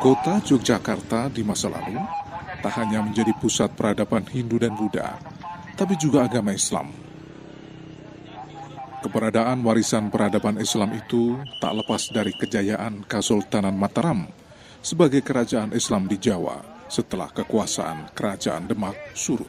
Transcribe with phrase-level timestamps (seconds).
[0.00, 2.00] Kota Yogyakarta di masa lalu
[2.60, 5.16] tak hanya menjadi pusat peradaban Hindu dan Buddha,
[5.80, 6.92] tapi juga agama Islam.
[9.00, 14.28] Keberadaan warisan peradaban Islam itu tak lepas dari kejayaan Kesultanan Mataram
[14.84, 19.48] sebagai kerajaan Islam di Jawa setelah kekuasaan Kerajaan Demak surut.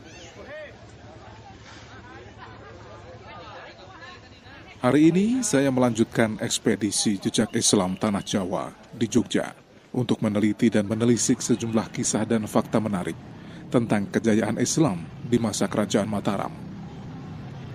[4.79, 9.51] Hari ini saya melanjutkan ekspedisi jejak Islam Tanah Jawa di Jogja
[9.91, 13.19] untuk meneliti dan menelisik sejumlah kisah dan fakta menarik
[13.67, 16.51] tentang kejayaan Islam di masa Kerajaan Mataram.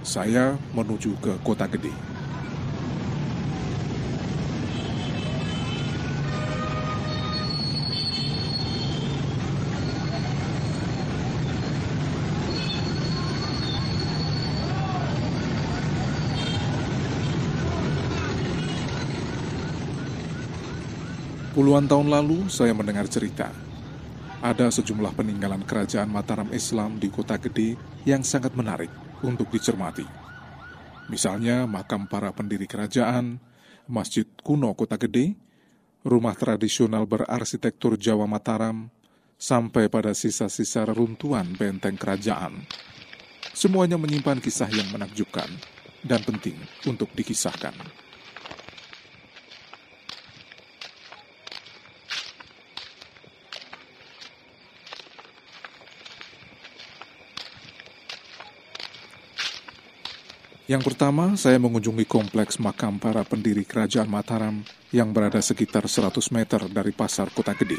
[0.05, 1.89] Saya menuju ke Kota Gede.
[21.57, 23.49] Puluhan tahun lalu saya mendengar cerita.
[24.47, 27.75] Ada sejumlah peninggalan kerajaan Mataram Islam di Kota Gede
[28.07, 28.95] yang sangat menarik
[29.27, 30.07] untuk dicermati.
[31.11, 33.43] Misalnya makam para pendiri kerajaan,
[33.91, 35.35] masjid kuno Kota Gede,
[36.07, 38.87] rumah tradisional berarsitektur Jawa Mataram,
[39.35, 42.63] sampai pada sisa-sisa reruntuhan benteng kerajaan.
[43.51, 45.51] Semuanya menyimpan kisah yang menakjubkan
[46.07, 46.55] dan penting
[46.87, 48.06] untuk dikisahkan.
[60.67, 66.59] Yang pertama, saya mengunjungi kompleks makam para pendiri kerajaan Mataram yang berada sekitar 100 meter
[66.67, 67.79] dari pasar kota gede.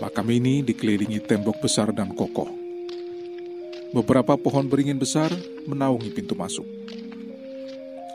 [0.00, 2.48] Makam ini dikelilingi tembok besar dan kokoh.
[3.92, 5.28] Beberapa pohon beringin besar
[5.68, 6.64] menaungi pintu masuk.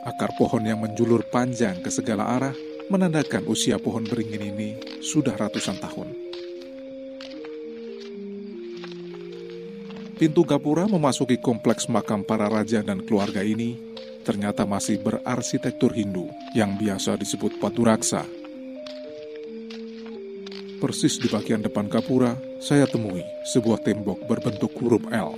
[0.02, 2.56] Akar pohon yang menjulur panjang ke segala arah
[2.90, 6.23] menandakan usia pohon beringin ini sudah ratusan tahun.
[10.14, 13.74] Pintu gapura memasuki kompleks makam para raja dan keluarga ini
[14.22, 18.22] ternyata masih berarsitektur Hindu yang biasa disebut Paturaksa.
[20.78, 25.34] Persis di bagian depan gapura, saya temui sebuah tembok berbentuk huruf L.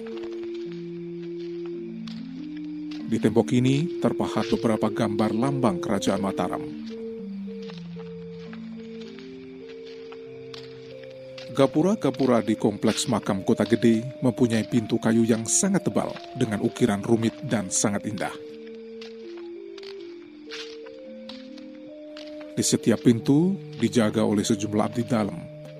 [3.08, 6.64] Di tembok ini terpahat beberapa gambar lambang kerajaan Mataram.
[11.54, 17.38] Gapura-gapura di kompleks makam kota gede mempunyai pintu kayu yang sangat tebal dengan ukiran rumit
[17.46, 18.34] dan sangat indah.
[22.56, 25.36] Di setiap pintu dijaga oleh sejumlah abdi dalam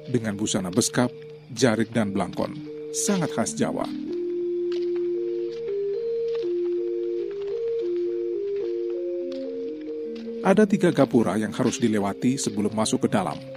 [0.06, 1.10] dengan busana beskap,
[1.50, 2.52] jarik, dan belangkon.
[2.94, 3.88] Sangat khas Jawa.
[10.46, 13.55] Ada tiga gapura yang harus dilewati sebelum masuk ke dalam.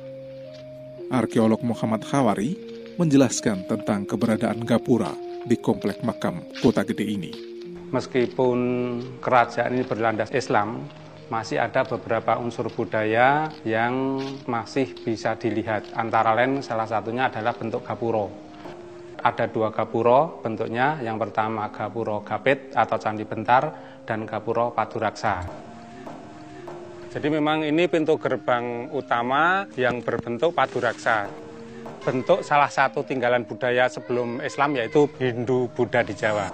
[1.09, 2.53] Arkeolog Muhammad Hawari
[3.01, 5.09] menjelaskan tentang keberadaan gapura
[5.41, 7.31] di komplek makam kota gede ini.
[7.89, 8.57] Meskipun
[9.17, 10.85] kerajaan ini berlandas Islam,
[11.33, 15.89] masih ada beberapa unsur budaya yang masih bisa dilihat.
[15.97, 18.29] Antara lain salah satunya adalah bentuk gapuro.
[19.17, 23.73] Ada dua gapuro bentuknya, yang pertama gapuro gapit atau candi bentar
[24.05, 25.68] dan gapuro paduraksa.
[27.09, 31.25] Jadi memang ini pintu gerbang utama yang berbentuk paduraksa.
[32.05, 36.53] Bentuk salah satu tinggalan budaya sebelum Islam yaitu Hindu Buddha di Jawa.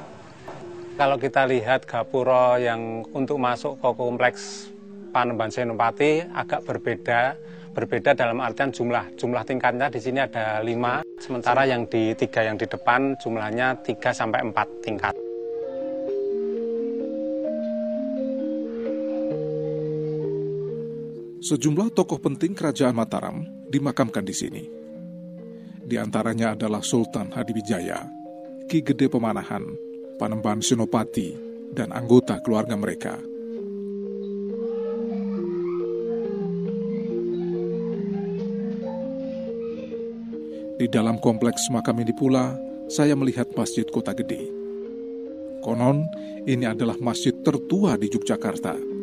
[0.96, 4.72] Kalau kita lihat gapura yang untuk masuk ke kompleks
[5.12, 7.36] Panembahan Senopati agak berbeda,
[7.76, 9.12] berbeda dalam artian jumlah.
[9.20, 14.16] Jumlah tingkatnya di sini ada lima, sementara yang di tiga yang di depan jumlahnya tiga
[14.16, 15.15] sampai empat tingkat.
[21.46, 24.66] Sejumlah tokoh penting kerajaan Mataram dimakamkan di sini.
[25.86, 28.02] Di antaranya adalah Sultan Hadiwijaya,
[28.66, 29.62] Ki Gede Pemanahan,
[30.18, 31.38] Panembahan Senopati,
[31.70, 33.22] dan anggota keluarga mereka.
[40.82, 42.58] Di dalam kompleks makam ini pula,
[42.90, 44.50] saya melihat Masjid Kota Gede.
[45.62, 46.10] Konon,
[46.50, 48.95] ini adalah masjid tertua di Yogyakarta.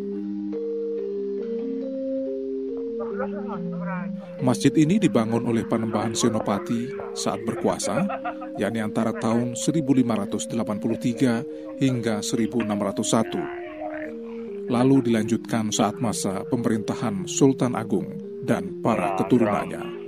[4.43, 8.03] Masjid ini dibangun oleh Panembahan Senopati saat berkuasa,
[8.59, 14.67] yakni antara tahun 1583 hingga 1601.
[14.67, 20.01] Lalu dilanjutkan saat masa pemerintahan Sultan Agung dan para keturunannya.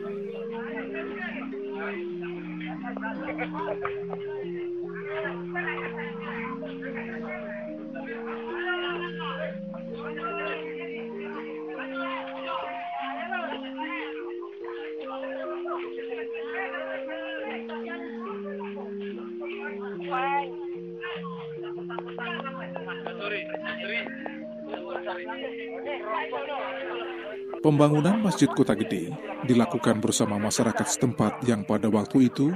[27.65, 29.09] Pembangunan Masjid Kota Gede
[29.49, 32.53] dilakukan bersama masyarakat setempat yang pada waktu itu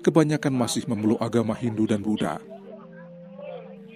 [0.00, 2.40] kebanyakan masih memeluk agama Hindu dan Buddha.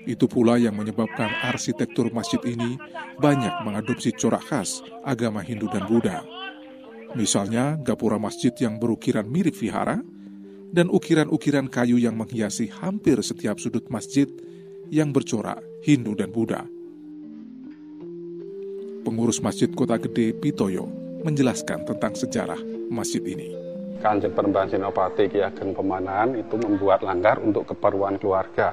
[0.05, 2.77] Itu pula yang menyebabkan arsitektur masjid ini
[3.17, 6.25] banyak mengadopsi corak khas agama Hindu dan Buddha.
[7.17, 9.97] Misalnya gapura masjid yang berukiran mirip vihara
[10.69, 14.29] dan ukiran-ukiran kayu yang menghiasi hampir setiap sudut masjid
[14.93, 16.80] yang bercorak Hindu dan Buddha
[19.01, 20.89] pengurus Masjid Kota Gede Pitoyo
[21.25, 23.53] menjelaskan tentang sejarah masjid ini.
[24.01, 28.73] Kanjeng Penembahan Senopati Ki Ageng Pemanahan itu membuat langgar untuk keperluan keluarga.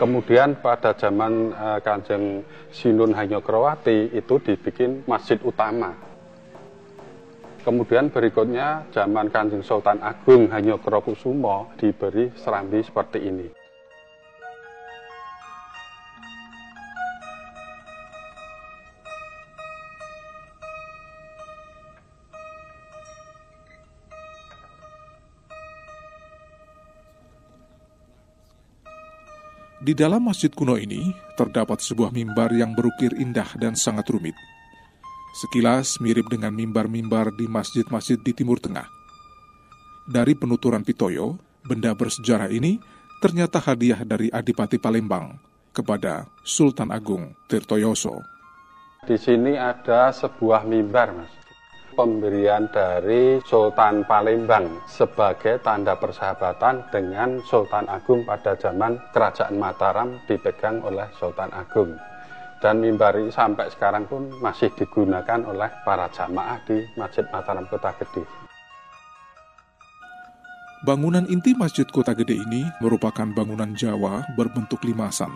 [0.00, 5.92] Kemudian pada zaman uh, Kanjeng Sinun Hanyokrowati itu dibikin masjid utama.
[7.60, 13.59] Kemudian berikutnya zaman Kanjeng Sultan Agung Hanyokrokusumo diberi serambi seperti ini.
[29.90, 34.38] Di dalam masjid kuno ini terdapat sebuah mimbar yang berukir indah dan sangat rumit.
[35.34, 38.86] Sekilas mirip dengan mimbar-mimbar di masjid-masjid di Timur Tengah.
[40.06, 42.78] Dari penuturan Pitoyo, benda bersejarah ini
[43.18, 45.34] ternyata hadiah dari Adipati Palembang
[45.74, 48.22] kepada Sultan Agung Tirtoyoso.
[49.02, 51.39] Di sini ada sebuah mimbar, Mas
[52.00, 60.80] pemberian dari Sultan Palembang sebagai tanda persahabatan dengan Sultan Agung pada zaman Kerajaan Mataram dipegang
[60.80, 61.92] oleh Sultan Agung.
[62.56, 67.92] Dan mimbar ini sampai sekarang pun masih digunakan oleh para jamaah di Masjid Mataram Kota
[68.00, 68.24] Gede.
[70.80, 75.32] Bangunan inti Masjid Kota Gede ini merupakan bangunan Jawa berbentuk limasan.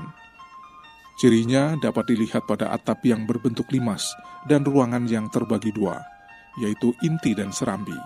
[1.20, 4.16] Cirinya dapat dilihat pada atap yang berbentuk limas
[4.49, 6.13] dan ruangan yang terbagi dua
[6.60, 7.96] yaitu inti dan serambi.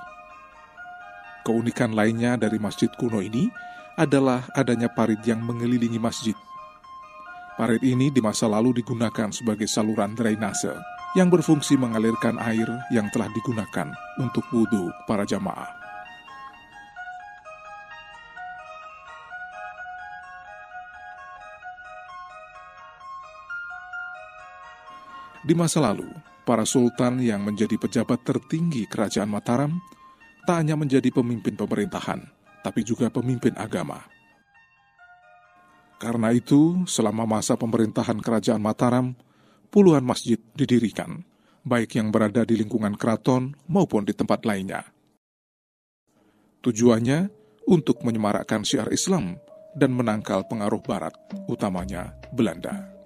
[1.44, 3.48] Keunikan lainnya dari masjid kuno ini
[3.96, 6.36] adalah adanya parit yang mengelilingi masjid.
[7.58, 10.70] Parit ini di masa lalu digunakan sebagai saluran drainase
[11.16, 13.90] yang berfungsi mengalirkan air yang telah digunakan
[14.22, 15.78] untuk wudhu para jamaah.
[25.48, 26.12] Di masa lalu,
[26.48, 29.76] para sultan yang menjadi pejabat tertinggi kerajaan Mataram
[30.48, 32.24] tak hanya menjadi pemimpin pemerintahan,
[32.64, 34.00] tapi juga pemimpin agama.
[36.00, 39.12] Karena itu, selama masa pemerintahan kerajaan Mataram,
[39.68, 41.20] puluhan masjid didirikan,
[41.68, 44.88] baik yang berada di lingkungan keraton maupun di tempat lainnya.
[46.64, 47.28] Tujuannya
[47.68, 49.36] untuk menyemarakkan syiar Islam
[49.76, 51.12] dan menangkal pengaruh Barat,
[51.44, 52.97] utamanya Belanda.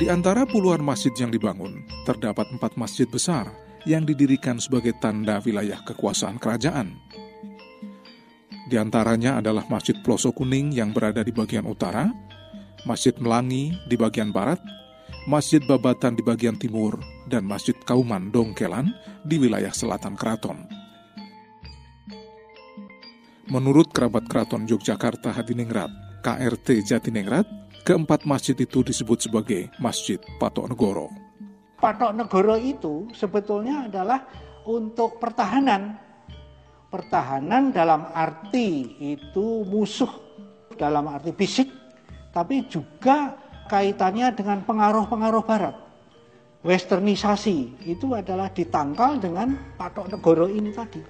[0.00, 3.52] Di antara puluhan masjid yang dibangun, terdapat empat masjid besar
[3.84, 6.96] yang didirikan sebagai tanda wilayah kekuasaan kerajaan.
[8.72, 12.08] Di antaranya adalah Masjid Ploso Kuning yang berada di bagian utara,
[12.88, 14.56] Masjid Melangi di bagian barat,
[15.28, 16.96] Masjid Babatan di bagian timur,
[17.28, 18.88] dan Masjid Kauman Dongkelan
[19.28, 20.64] di wilayah selatan keraton.
[23.52, 25.92] Menurut kerabat keraton Yogyakarta Hadiningrat,
[26.24, 27.44] KRT Jatiningrat,
[27.80, 31.08] Keempat masjid itu disebut sebagai Masjid Patok Negoro.
[31.80, 34.28] Patok Negoro itu sebetulnya adalah
[34.68, 35.96] untuk pertahanan.
[36.92, 40.10] Pertahanan dalam arti itu musuh
[40.76, 41.70] dalam arti fisik
[42.36, 43.32] tapi juga
[43.70, 45.76] kaitannya dengan pengaruh-pengaruh barat.
[46.60, 51.00] Westernisasi itu adalah ditangkal dengan patok negoro ini tadi.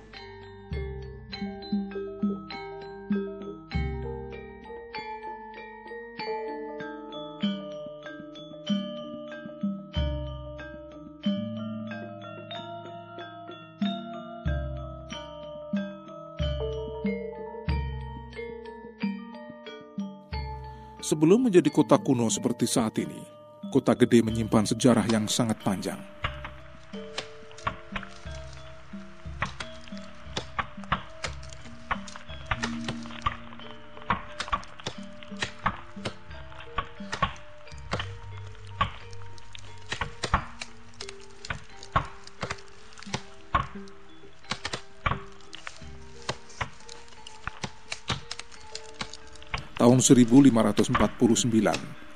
[21.21, 23.21] Sebelum menjadi kota kuno seperti saat ini,
[23.69, 26.01] kota gede menyimpan sejarah yang sangat panjang.
[50.01, 50.97] Tahun 1549,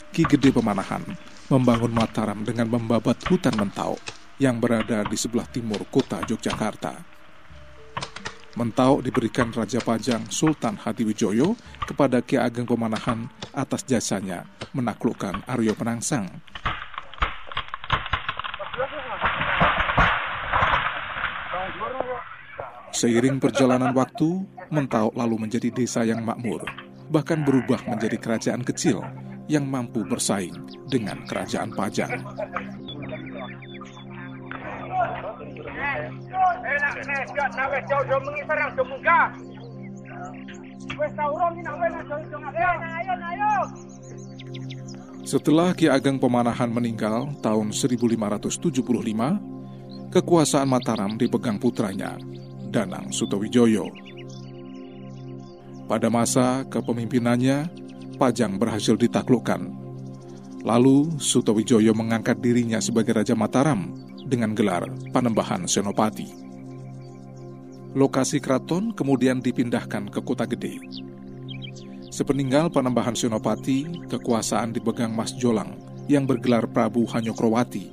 [0.08, 1.04] Ki Gede Pemanahan
[1.52, 4.00] membangun Mataram dengan membabat hutan mentau
[4.40, 7.04] yang berada di sebelah timur kota Yogyakarta.
[8.56, 16.24] Mentau diberikan Raja Pajang Sultan Hadiwijoyo kepada Ki Ageng Pemanahan atas jasanya menaklukkan Aryo Penangsang.
[22.96, 24.40] Seiring perjalanan waktu,
[24.72, 26.64] Mentau lalu menjadi desa yang makmur,
[27.12, 29.02] bahkan berubah menjadi kerajaan kecil
[29.50, 30.54] yang mampu bersaing
[30.88, 32.12] dengan kerajaan Pajang.
[45.24, 52.14] Setelah Ki Ageng Pemanahan meninggal tahun 1575, kekuasaan Mataram dipegang putranya,
[52.70, 54.13] Danang Sutowijoyo.
[55.84, 59.74] Pada masa kepemimpinannya, Pajang berhasil ditaklukkan.
[60.62, 63.90] Lalu Sutowijoyo mengangkat dirinya sebagai Raja Mataram
[64.24, 66.30] dengan gelar Panembahan Senopati.
[67.92, 70.80] Lokasi keraton kemudian dipindahkan ke Kota Gede.
[72.08, 75.74] Sepeninggal Panembahan Senopati, kekuasaan dipegang Mas Jolang
[76.06, 77.90] yang bergelar Prabu Hanyokrowati.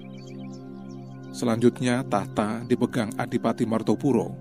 [1.33, 4.37] Selanjutnya tahta dipegang Adipati Martopuro,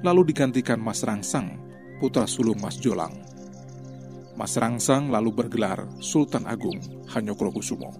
[0.00, 1.71] lalu digantikan Mas Rangsang,
[2.02, 3.14] putra sulung Mas Jolang.
[4.34, 6.82] Mas Rangsang lalu bergelar Sultan Agung
[7.14, 7.94] Hanyokrokusumo.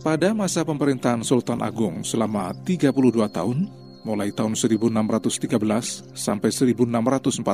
[0.00, 2.88] Pada masa pemerintahan Sultan Agung selama 32
[3.28, 3.68] tahun,
[4.00, 7.44] mulai tahun 1613 sampai 1645,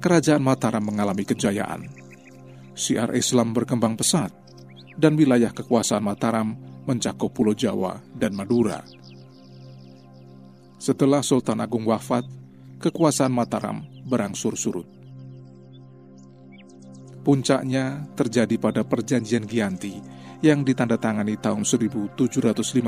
[0.00, 1.92] Kerajaan Mataram mengalami kejayaan.
[2.72, 4.32] Siar Islam berkembang pesat,
[4.96, 6.56] dan wilayah kekuasaan Mataram
[6.88, 8.80] mencakup Pulau Jawa dan Madura.
[10.82, 12.26] Setelah Sultan Agung wafat,
[12.82, 14.90] kekuasaan Mataram berangsur surut.
[17.22, 20.02] Puncaknya terjadi pada Perjanjian Gianti
[20.42, 22.82] yang ditandatangani tahun 1755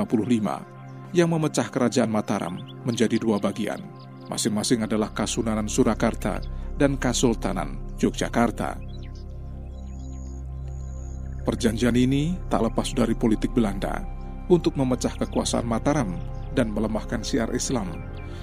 [1.14, 3.78] yang memecah kerajaan Mataram menjadi dua bagian.
[4.26, 6.42] Masing-masing adalah Kasunanan Surakarta
[6.74, 8.74] dan Kasultanan Yogyakarta.
[11.46, 14.02] Perjanjian ini tak lepas dari politik Belanda
[14.50, 16.18] untuk memecah kekuasaan Mataram
[16.58, 17.94] dan melemahkan siar Islam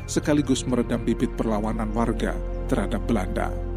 [0.06, 2.36] sekaligus meredam bibit perlawanan warga
[2.70, 3.71] terhadap Belanda.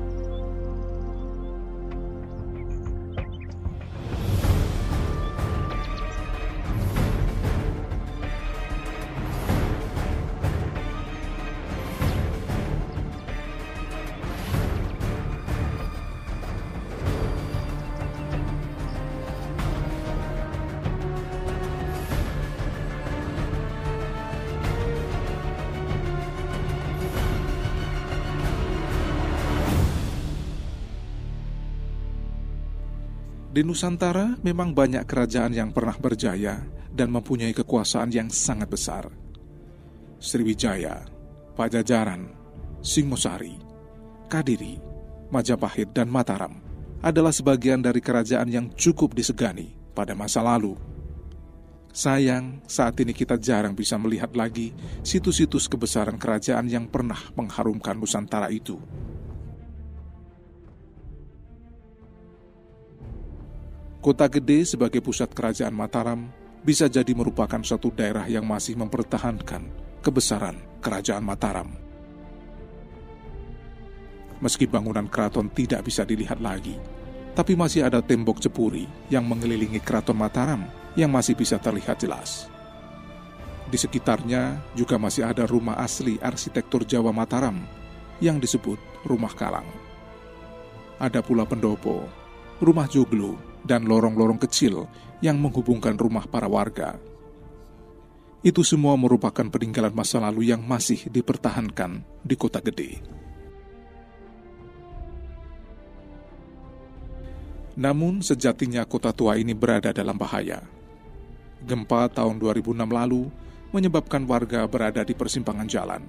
[33.54, 36.58] Di Nusantara memang banyak kerajaan yang pernah berjaya
[36.90, 39.06] dan mempunyai kekuasaan yang sangat besar.
[40.18, 41.06] Sriwijaya,
[41.54, 42.34] Pajajaran,
[42.82, 43.54] Singosari,
[44.26, 44.82] Kadiri,
[45.30, 46.58] Majapahit, dan Mataram
[46.98, 50.74] adalah sebagian dari kerajaan yang cukup disegani pada masa lalu.
[51.94, 54.74] Sayang, saat ini kita jarang bisa melihat lagi
[55.06, 58.82] situs-situs kebesaran kerajaan yang pernah mengharumkan Nusantara itu.
[64.04, 66.28] Kota Gede sebagai pusat kerajaan Mataram
[66.60, 69.64] bisa jadi merupakan suatu daerah yang masih mempertahankan
[70.04, 71.72] kebesaran kerajaan Mataram.
[74.44, 76.76] Meski bangunan keraton tidak bisa dilihat lagi,
[77.32, 80.68] tapi masih ada tembok cepuri yang mengelilingi keraton Mataram
[81.00, 82.52] yang masih bisa terlihat jelas.
[83.72, 87.56] Di sekitarnya juga masih ada rumah asli arsitektur Jawa Mataram
[88.20, 88.76] yang disebut
[89.08, 89.68] Rumah Kalang.
[91.00, 92.04] ada pula pendopo,
[92.60, 94.86] rumah joglo, dan lorong-lorong kecil
[95.24, 97.00] yang menghubungkan rumah para warga.
[98.44, 103.00] Itu semua merupakan peninggalan masa lalu yang masih dipertahankan di kota gede.
[107.74, 110.62] Namun sejatinya kota tua ini berada dalam bahaya.
[111.64, 113.32] Gempa tahun 2006 lalu
[113.72, 116.02] menyebabkan warga berada di persimpangan jalan.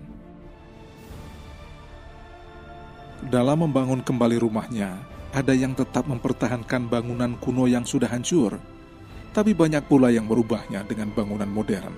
[3.25, 8.55] Dalam membangun kembali rumahnya, ada yang tetap mempertahankan bangunan kuno yang sudah hancur,
[9.35, 11.91] tapi banyak pula yang merubahnya dengan bangunan modern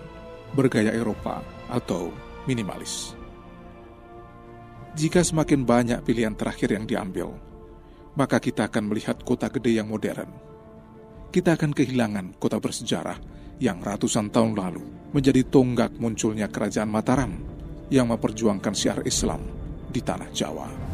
[0.57, 2.09] bergaya Eropa atau
[2.49, 3.13] minimalis.
[4.97, 7.29] Jika semakin banyak pilihan terakhir yang diambil,
[8.17, 10.33] maka kita akan melihat kota gede yang modern.
[11.29, 13.21] Kita akan kehilangan kota bersejarah
[13.61, 14.81] yang ratusan tahun lalu
[15.13, 17.37] menjadi tonggak munculnya kerajaan Mataram
[17.93, 19.45] yang memperjuangkan syiar Islam
[19.93, 20.86] di tanah Jawa.